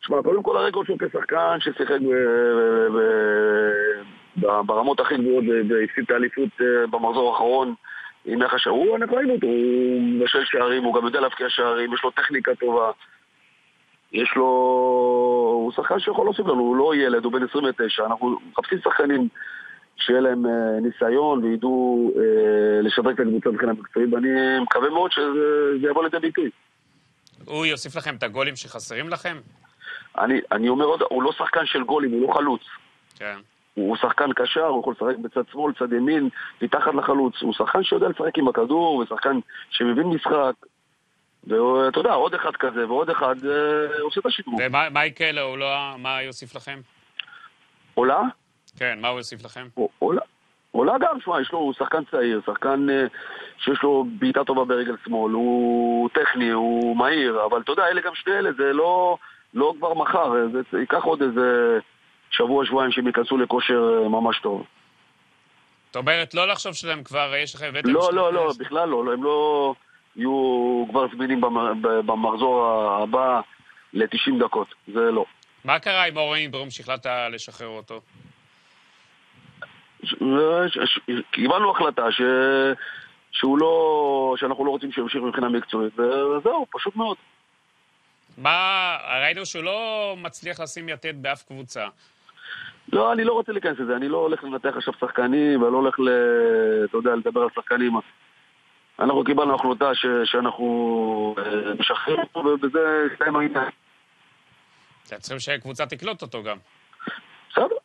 [0.00, 1.98] תשמע, קודם כל הרקורד שלו כשחקן ששיחק
[4.36, 7.74] ברמות הכי גבוהות והפסיד את האליפות אה, במחזור האחרון
[8.24, 12.00] עם יחס הוא, אנחנו ראינו אותו, הוא מבשל שערים, הוא גם יודע להבקיע שערים, יש
[12.04, 12.90] לו טכניקה טובה.
[14.12, 14.44] יש לו...
[15.54, 18.06] הוא שחקן שיכול להוסיף לנו, הוא לא ילד, הוא בן 29.
[18.06, 19.28] אנחנו מחפשים שחקנים
[19.96, 24.28] שיהיה להם אה, ניסיון וידעו אה, לשדרג את הקבוצה מבחינה מקצועית, ואני
[24.62, 26.50] מקווה מאוד שזה יבוא לידי ביטוי.
[27.44, 29.36] הוא יוסיף לכם את הגולים שחסרים לכם?
[30.18, 32.60] אני, אני אומר עוד, הוא לא שחקן של גולים, הוא לא חלוץ.
[33.16, 33.36] כן.
[33.74, 36.28] הוא שחקן קשר, הוא יכול לשחק בצד שמאל, צד ימין,
[36.62, 37.34] מתחת לחלוץ.
[37.42, 39.38] הוא שחקן שיודע לשחק עם הכדור, ושחקן
[39.70, 40.54] שמבין משחק,
[41.44, 44.54] ואתה יודע, עוד אחד כזה ועוד אחד אה, עושה את השידור.
[44.60, 45.56] ומה יקרה לו?
[45.56, 46.80] לא, מה יוסיף לכם?
[47.94, 48.20] עולה?
[48.78, 49.68] כן, מה הוא יוסיף לכם?
[49.98, 50.22] עולה.
[50.72, 53.04] עולה גם, שמע, יש לו, הוא שחקן צעיר, שחקן אה,
[53.58, 58.14] שיש לו בעיטה טובה ברגל שמאל, הוא טכני, הוא מהיר, אבל אתה יודע, אלה גם
[58.14, 59.16] שני אלה, זה לא,
[59.54, 60.32] לא כבר מחר,
[60.72, 61.78] זה ייקח עוד איזה
[62.30, 64.66] שבוע, שבועיים שהם ייכנסו לכושר אה, ממש טוב.
[65.86, 67.72] זאת אומרת, לא לחשוב שלהם כבר, יש לכם...
[67.84, 69.74] לא, לא, לא, בכלל לא, לא, הם לא...
[70.16, 71.40] יהיו כבר זמינים
[71.82, 72.66] במחזור
[73.02, 73.40] הבא
[73.92, 75.24] ל-90 דקות, זה לא.
[75.64, 78.00] מה קרה עם אורן ברום שהחלטת לשחרר אותו?
[81.30, 82.20] קיבלנו החלטה ש...
[83.32, 84.34] שהוא לא...
[84.38, 87.16] שאנחנו לא רוצים שימשיך מבחינה מקצועית, וזהו, פשוט מאוד.
[88.38, 91.86] מה, ראינו שהוא לא מצליח לשים יתד באף קבוצה.
[92.92, 96.08] לא, אני לא רוצה להיכנס לזה, אני לא הולך לנתח עכשיו שחקנים, ולא הולך ל...
[96.84, 97.92] אתה יודע, לדבר על שחקנים.
[99.00, 103.68] אנחנו קיבלנו החלטה ש, שאנחנו אה, משחררים אותו, ובזה הסתיים העניין.
[105.06, 106.56] אתם צריכים שהקבוצה תקלוט אותו גם.
[107.50, 107.76] בסדר.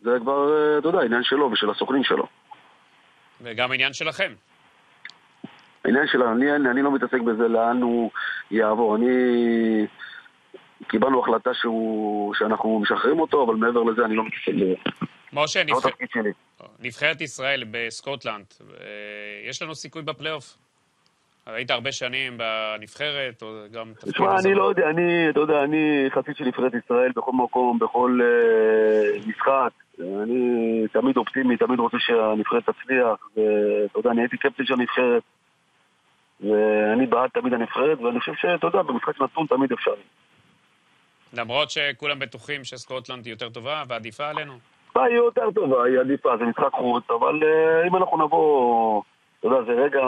[0.00, 2.26] זה כבר, אה, אתה יודע, עניין שלו ושל הסוכנים שלו.
[3.40, 4.32] וגם עניין שלכם.
[5.84, 8.10] העניין שלנו, אני, אני לא מתעסק בזה לאן הוא
[8.50, 8.96] יעבור.
[8.96, 9.06] אני...
[10.88, 15.06] קיבלנו החלטה שהוא, שאנחנו משחררים אותו, אבל מעבר לזה אני לא מתעסק בזה.
[15.32, 15.86] משה, לא נבח...
[16.78, 18.46] נבחרת ישראל בסקוטלנד,
[18.80, 18.86] אה,
[19.48, 20.56] יש לנו סיכוי בפלייאוף?
[21.46, 24.12] היית הרבה שנים בנבחרת, או גם תפקיד...
[24.12, 28.20] תשמע, אני לא יודע, אני, אתה יודע, אני חסיד של נבחרת ישראל בכל מקום, בכל
[28.22, 29.70] uh, משחק.
[30.00, 35.22] אני תמיד אופטימי, תמיד רוצה שהנבחרת תצליח, ואתה יודע, אני הייתי קפטן של הנבחרת,
[36.40, 39.94] ואני בעד תמיד הנבחרת, ואני חושב שאתה יודע, במשחק נתון תמיד אפשר.
[41.32, 44.58] למרות שכולם בטוחים שסקוטלנד היא יותר טובה ועדיפה עלינו?
[45.04, 49.02] היא יותר טובה, היא עדיפה, זה משחק חוץ, אבל uh, אם אנחנו נבוא...
[49.38, 50.00] אתה יודע, זה רגע,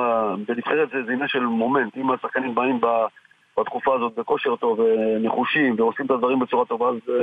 [0.47, 1.97] בנבחרת זה, עניין של מומנט.
[1.97, 2.81] אם השחקנים באים
[3.59, 7.15] בתקופה הזאת בכושר טוב ונחושים ועושים את הדברים בצורה טובה, אז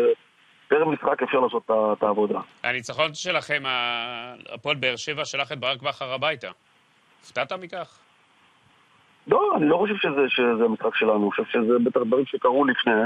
[0.67, 2.39] פר משחק אפשר לעשות את העבודה.
[2.63, 3.63] הניצחון שלכם,
[4.53, 6.47] הפועל באר שבע שלח את ברק בכר הביתה.
[7.21, 7.99] הופתעת מכך?
[9.27, 13.01] לא, אני לא חושב שזה, שזה משחק שלנו, אני חושב שזה בטח דברים שקרו לפני.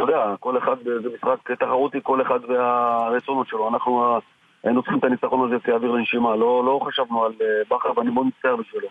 [0.00, 3.68] ואתה יודע, כל אחד, זה משחק תחרותי, כל אחד והרצונות שלו.
[3.68, 4.18] אנחנו
[4.64, 8.26] היינו צריכים את הניצחון הזה כאוויר לנשימה, לא, לא חשבנו על אה, בכר ואני מאוד
[8.26, 8.88] מצטער בשבילו.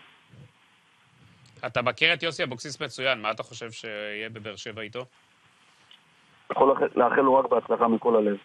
[1.66, 5.04] אתה מכיר את יוסי אבוקסיס מצוין, מה אתה חושב שיהיה בבאר שבע איתו?
[6.52, 8.36] יכול לאחל לו רק בהצלחה מכל הלב.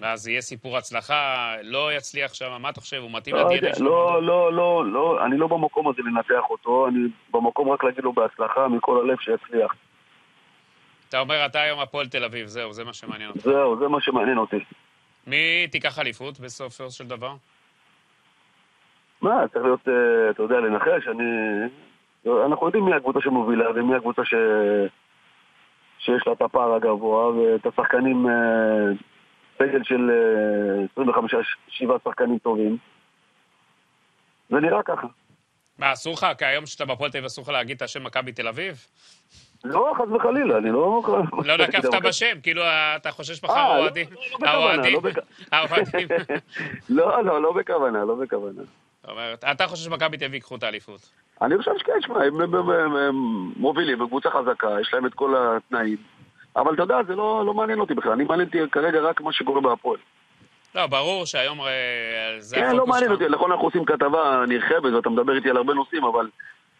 [0.00, 3.86] ואז יהיה סיפור הצלחה, לא יצליח שם, מה אתה חושב, הוא מתאים לא, לדנ"א שלו?
[3.86, 6.98] לא, לא, לא, לא, אני לא במקום הזה לנתח אותו, אני
[7.30, 9.74] במקום רק להגיד לו בהצלחה מכל הלב שיצליח.
[11.14, 13.40] אתה אומר, אתה היום הפועל תל אביב, זהו, זה מה שמעניין אותי.
[13.40, 14.56] זהו, זה מה שמעניין אותי.
[15.26, 17.34] מי תיקח אליפות בסופו של דבר?
[19.22, 21.24] מה, צריך להיות, אה, אתה יודע, לנחש, אני...
[22.46, 24.34] אנחנו יודעים מי הקבוצה שמובילה ומי הקבוצה ש...
[25.98, 28.92] שיש לה את הפער הגבוה ואת השחקנים, אה,
[29.58, 30.10] סגל של
[30.98, 32.76] 25-7 אה, שחקנים טובים.
[34.50, 35.06] זה נראה ככה.
[35.78, 38.32] מה, אסור לך, כי היום שאתה בפועל תל אביב אסור לך להגיד את השם מכבי
[38.32, 38.86] תל אביב?
[39.64, 41.02] לא, חס וחלילה, אני לא...
[41.44, 42.62] לא נקבת בשם, כאילו
[42.96, 44.06] אתה חושש מחר אה, האוהדים.
[44.42, 44.98] האוהדים?
[45.52, 46.08] האוהדים.
[46.88, 48.62] לא, לא, לא בכוונה, לא בכוונה.
[49.02, 51.10] זאת אומרת, אתה חושב שמכבי תל אביב ייקחו את האליפות?
[51.42, 53.14] אני חושב שכן, שמע, הם
[53.56, 55.96] מובילים בקבוצה חזקה, יש להם את כל התנאים.
[56.56, 59.32] אבל אתה יודע, זה לא, לא מעניין אותי בכלל, אני מעניין אותי כרגע רק מה
[59.32, 59.98] שקורה בהפועל.
[60.74, 65.08] לא, ברור שהיום אה, זה כן, לא מעניין אותי, נכון אנחנו עושים כתבה נרחבת ואתה
[65.08, 66.28] מדבר איתי על הרבה נושאים, אבל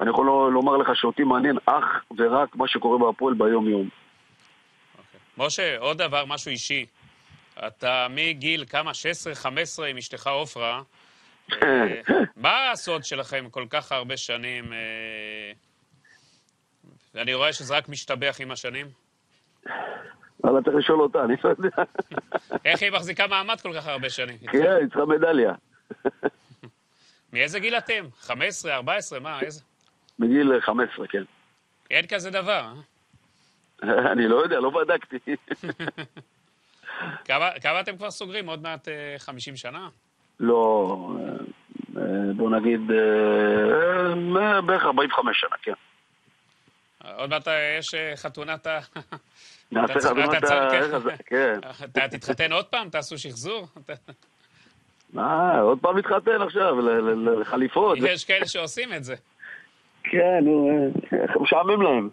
[0.01, 1.85] אני יכול לומר לך שאותי מעניין אך
[2.19, 3.89] ורק מה שקורה בהפועל ביום-יום.
[4.99, 5.21] אוקיי.
[5.39, 6.87] משה, עוד דבר, משהו אישי.
[7.67, 8.91] אתה מגיל כמה?
[9.81, 10.83] 16-15 עם אשתך עופרה.
[11.53, 11.87] אה,
[12.37, 14.73] מה הסוד שלכם כל כך הרבה שנים?
[14.73, 15.53] אה,
[17.23, 18.87] אני רואה שזה רק משתבח עם השנים.
[20.45, 21.83] אבל צריך לשאול אותה, אני לא יודע.
[22.65, 24.39] איך היא מחזיקה מעמד כל כך הרבה שנים?
[24.39, 25.53] כן, היא צריכה מדליה.
[27.33, 28.05] מאיזה גיל אתם?
[28.21, 29.61] 15, 14, מה, איזה?
[30.19, 31.23] מגיל 15, כן.
[31.91, 32.73] אין כזה דבר,
[33.83, 34.13] אה?
[34.13, 35.19] אני לא יודע, לא בדקתי.
[37.25, 38.47] כמה, כמה אתם כבר סוגרים?
[38.49, 39.89] עוד מעט 50 שנה?
[40.41, 40.97] לא,
[42.37, 42.81] בוא נגיד,
[44.67, 45.73] בערך 45 שנה, כן.
[47.17, 48.79] עוד מעט יש חתונת ה...
[49.75, 50.69] נעשה חתונת ה...
[51.27, 51.59] כן.
[51.85, 52.89] אתה תתחתן עוד פעם?
[52.89, 53.67] תעשו שחזור?
[55.13, 56.81] מה, עוד פעם להתחתן עכשיו,
[57.41, 57.99] לחליפות.
[58.01, 59.15] יש כאלה שעושים את זה.
[60.05, 60.91] כן, נו,
[61.43, 62.09] משעמם להם.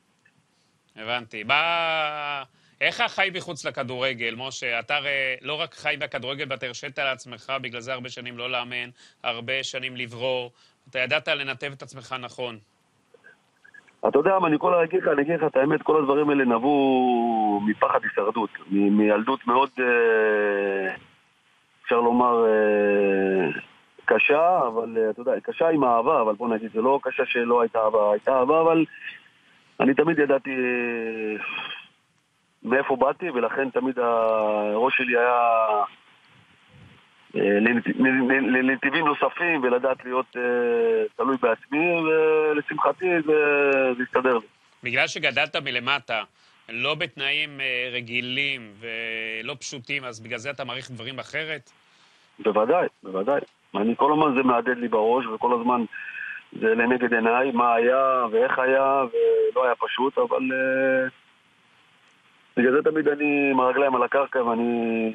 [0.96, 1.44] הבנתי.
[1.44, 2.44] מה...
[2.82, 4.80] איך החי מחוץ לכדורגל, משה?
[4.80, 8.90] אתה הרי לא רק חי בכדורגל ואתה הרשית לעצמך, בגלל זה הרבה שנים לא לאמן,
[9.24, 10.52] הרבה שנים לברור.
[10.90, 12.60] אתה ידעת לנתב את עצמך נכון.
[14.08, 16.46] אתה יודע מה, אני כל אגיד לך, אני אגיד לך את האמת, כל הדברים האלה
[16.46, 20.94] נבעו מפחד הישרדות, מילדות מאוד, אה,
[21.84, 23.62] אפשר לומר, אה,
[24.06, 27.62] קשה, אבל אה, אתה יודע, קשה עם אהבה, אבל בוא נגיד, זה לא קשה שלא
[27.62, 28.86] הייתה אהבה, הייתה אהבה, אבל
[29.80, 30.56] אני תמיד ידעתי
[32.64, 35.38] מאיפה באתי, ולכן תמיד הראש שלי היה
[37.34, 40.36] לנתיבים נוספים ולדעת להיות
[41.16, 44.48] תלוי בעצמי, ולשמחתי זה הסתדר לי.
[44.84, 46.24] בגלל שגדלת מלמטה,
[46.70, 51.72] לא בתנאים רגילים ולא פשוטים, אז בגלל זה אתה מעריך דברים אחרת?
[52.40, 53.42] בוודאי, בוודאי.
[53.76, 55.82] אני כל הזמן זה מהדהד לי בראש, וכל הזמן
[56.60, 61.12] זה לנגד עיניי, מה היה ואיך היה, ולא היה פשוט, אבל uh,
[62.58, 65.14] בגלל זה תמיד אני עם הרגליים על הקרקע, ואני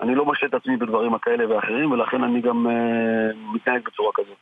[0.00, 4.36] אני לא משלה את עצמי בדברים הכאלה ואחרים, ולכן אני גם uh, מתנהג בצורה כזאת.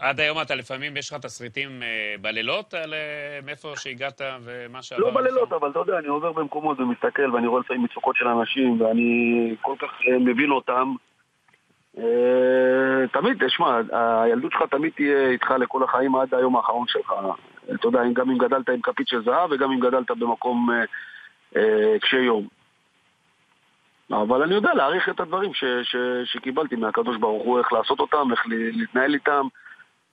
[0.00, 5.02] עד היום אתה לפעמים, יש לך תסריטים uh, בלילות על uh, מאיפה שהגעת ומה שעבר
[5.02, 8.80] לא בלילות, אבל אתה יודע, אני עובר במקומות ומסתכל, ואני רואה לפעמים מצוקות של אנשים,
[8.80, 10.94] ואני כל כך uh, מבין אותם.
[11.98, 17.12] אה, תמיד, תשמע, הילדות שלך תמיד תהיה איתך לכל החיים עד היום האחרון שלך.
[17.74, 20.68] אתה יודע, גם אם גדלת עם כפית של זהב וגם אם גדלת במקום
[21.56, 22.57] אה, קשה יום.
[24.12, 28.32] אבל אני יודע להעריך את הדברים ש, ש, שקיבלתי מהקדוש ברוך הוא, איך לעשות אותם,
[28.32, 29.46] איך להתנהל איתם,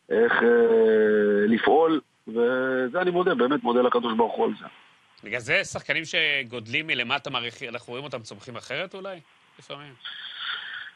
[0.10, 4.65] איך אה, לפעול, וזה אני מודה, באמת מודה לקדוש ברוך הוא על זה.
[5.23, 9.19] בגלל זה שחקנים שגודלים מלמטה מעריכים, אנחנו רואים אותם צומחים אחרת אולי?
[9.60, 9.93] לפעמים.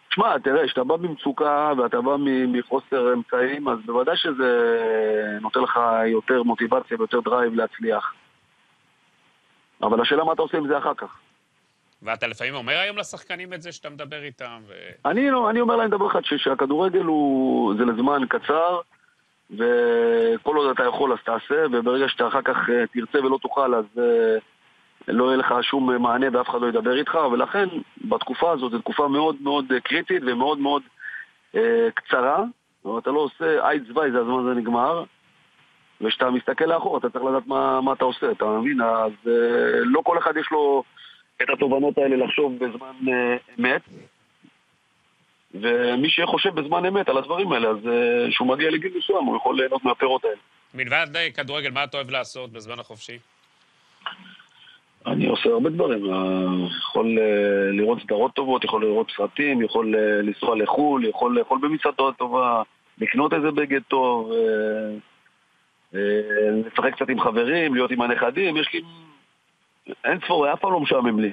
[0.10, 2.16] תשמע, תראה, כשאתה בא במצוקה ואתה בא
[2.48, 4.50] מחוסר אמצעים, אז בוודאי שזה
[5.42, 8.14] נותן לך יותר מוטיבציה ויותר drive להצליח.
[9.82, 11.20] אבל השאלה מה אתה עושה עם זה אחר כך.
[12.02, 14.62] ואתה לפעמים אומר היום לשחקנים את זה שאתה מדבר איתם?
[14.68, 14.74] ו...
[15.06, 17.74] אני, לא, אני אומר להם דבר אחד, שהכדורגל הוא...
[17.78, 18.80] זה לזמן קצר,
[19.52, 23.86] וכל עוד אתה יכול אז תעשה, וברגע שאתה אחר כך אה, תרצה ולא תוכל אז
[23.98, 24.38] אה,
[25.08, 27.68] לא יהיה לך שום מענה ואף אחד לא ידבר איתך, ולכן
[28.02, 30.82] בתקופה הזאת זו תקופה מאוד מאוד קריטית ומאוד מאוד
[31.56, 32.44] אה, קצרה.
[32.98, 35.04] אתה לא עושה אייד צווי, זה הזמן הזה נגמר,
[36.02, 38.82] וכשאתה מסתכל לאחור אתה צריך לדעת מה, מה אתה עושה, אתה מבין?
[38.82, 40.84] אז אה, לא כל אחד יש לו
[41.44, 43.82] את התובנות האלה לחשוב בזמן אה, אמת.
[45.54, 49.58] ומי שחושב בזמן אמת על הדברים האלה, אז uh, כשהוא מגיע לגיל מסוים, הוא יכול
[49.58, 50.36] ליהנות מהפירות האלה.
[50.74, 53.18] מלבד אה, כדורגל, מה אתה אוהב לעשות בזמן החופשי?
[55.06, 56.14] אני עושה הרבה דברים.
[56.14, 57.18] אה, יכול
[57.72, 62.62] לראות סדרות טובות, יכול לראות סרטים, יכול לנסוע לחו"ל, יכול לאכול במסעדות טובה,
[62.98, 64.32] לקנות איזה בגד טוב,
[65.94, 68.82] לשחק קצת עם חברים, להיות עם הנכדים, יש לי...
[70.04, 71.32] אין צפור, אף פעם לא משעמם לי.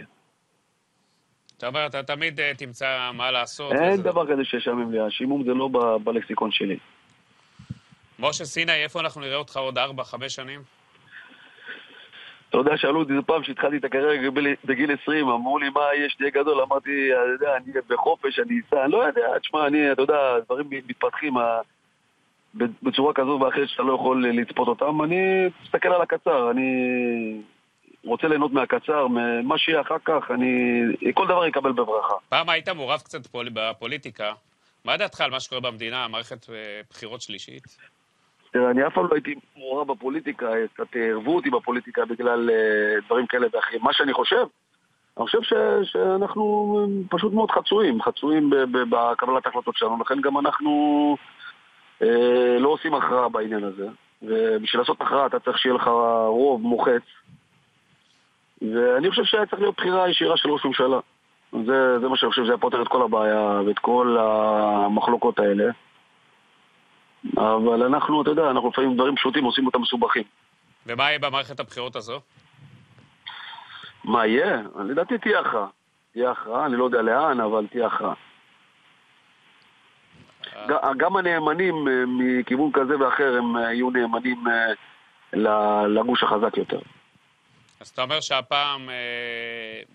[1.59, 3.73] אתה אומר, אתה תמיד uh, תמצא מה לעשות.
[3.73, 4.03] אין.
[4.03, 5.69] דבר כזה שישעמם לי, השימום זה לא
[6.05, 6.79] בלקסיקון שלי.
[8.19, 10.63] משה סיני, איפה אנחנו נראה אותך עוד ארבע, חמש שנים?
[12.49, 14.31] אתה יודע, שאלו אותי פעם שהתחלתי את הקריירה
[14.65, 16.61] בגיל 20, אמרו לי, מה יש, תהיה גדול?
[16.61, 20.67] אמרתי, אני יודע, אני בחופש, אני אסע, אני לא יודע, תשמע, אני, אתה יודע, דברים
[20.71, 21.35] מתפתחים
[22.55, 27.41] בצורה כזו ואחרת שאתה לא יכול לצפות אותם, אני מסתכל על הקצר, אני
[28.07, 29.07] רוצה ליהנות מהקצר,
[29.45, 30.83] מה שיהיה אחר כך, אני...
[31.15, 32.15] כל דבר יקבל בברכה.
[32.29, 33.49] פעם היית מעורב קצת פול...
[33.53, 34.33] בפוליטיקה.
[34.85, 37.63] מה דעתך על מה שקורה במדינה, מערכת אה, בחירות שלישית?
[38.53, 43.27] תראה, אני אף פעם לא הייתי מעורב בפוליטיקה, קצת ערבו אותי בפוליטיקה בגלל uh, דברים
[43.27, 43.81] כאלה ואחרים.
[43.83, 44.47] מה שאני חושב,
[45.17, 45.53] אני חושב ש,
[45.93, 46.77] שאנחנו
[47.11, 48.51] פשוט מאוד חצויים, חצויים
[48.91, 50.71] בקבלת ההחלטות שלנו, לכן גם אנחנו
[52.03, 52.07] uh,
[52.59, 53.87] לא עושים הכרעה בעניין הזה.
[54.23, 55.87] ובשביל לעשות הכרעה אתה צריך שיהיה לך
[56.27, 57.03] רוב מוחץ,
[58.63, 60.99] ואני חושב שהיה צריך להיות בחירה ישירה של ראש ממשלה.
[61.53, 65.65] זה, זה מה שאני חושב שזה היה פותר את כל הבעיה ואת כל המחלוקות האלה.
[67.37, 70.23] אבל אנחנו, אתה יודע, אנחנו לפעמים דברים פשוטים עושים אותם מסובכים.
[70.87, 72.21] ומה יהיה במערכת הבחירות הזו?
[74.05, 74.63] מה יהיה?
[74.85, 75.67] לדעתי תהיה הכרעה.
[76.13, 78.15] תהיה הכרעה, אני לא יודע לאן, אבל תהיה הכרעה.
[80.57, 80.95] אה.
[80.97, 84.45] גם הנאמנים אה, מכיוון כזה ואחר הם אה, יהיו נאמנים
[85.87, 86.79] לגוש החזק יותר.
[87.81, 88.95] אז אתה אומר שהפעם אה,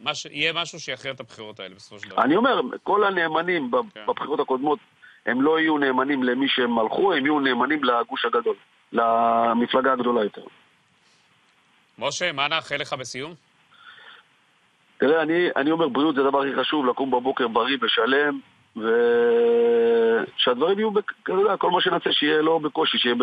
[0.04, 0.26] מש...
[0.26, 2.24] יהיה משהו שיכריע את הבחירות האלה בסופו של דבר.
[2.24, 4.02] אני אומר, כל הנאמנים כן.
[4.08, 4.80] בבחירות הקודמות,
[5.26, 8.56] הם לא יהיו נאמנים למי שהם הלכו, הם יהיו נאמנים לגוש הגדול,
[8.92, 10.44] למפלגה הגדולה יותר.
[12.00, 13.34] משה, מה נאחל לך בסיום?
[14.98, 18.40] תראה, אני, אני אומר, בריאות זה הדבר הכי חשוב, לקום בבוקר בריא ושלם,
[20.38, 20.90] ושהדברים יהיו,
[21.24, 23.16] אתה יודע, כל מה שנעשה שיהיה לא בקושי, שיהיה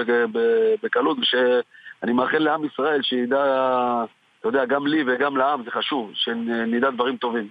[0.83, 3.45] בקלות, ושאני מאחל לעם ישראל שידע
[4.41, 7.51] אתה יודע, גם לי וגם לעם זה חשוב, שנדע דברים טובים.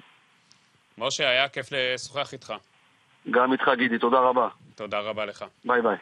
[0.97, 2.53] משה, היה כיף לשוחח איתך.
[3.31, 4.47] גם איתך, גידי, תודה רבה.
[4.75, 5.45] תודה רבה לך.
[5.65, 5.97] ביי ביי.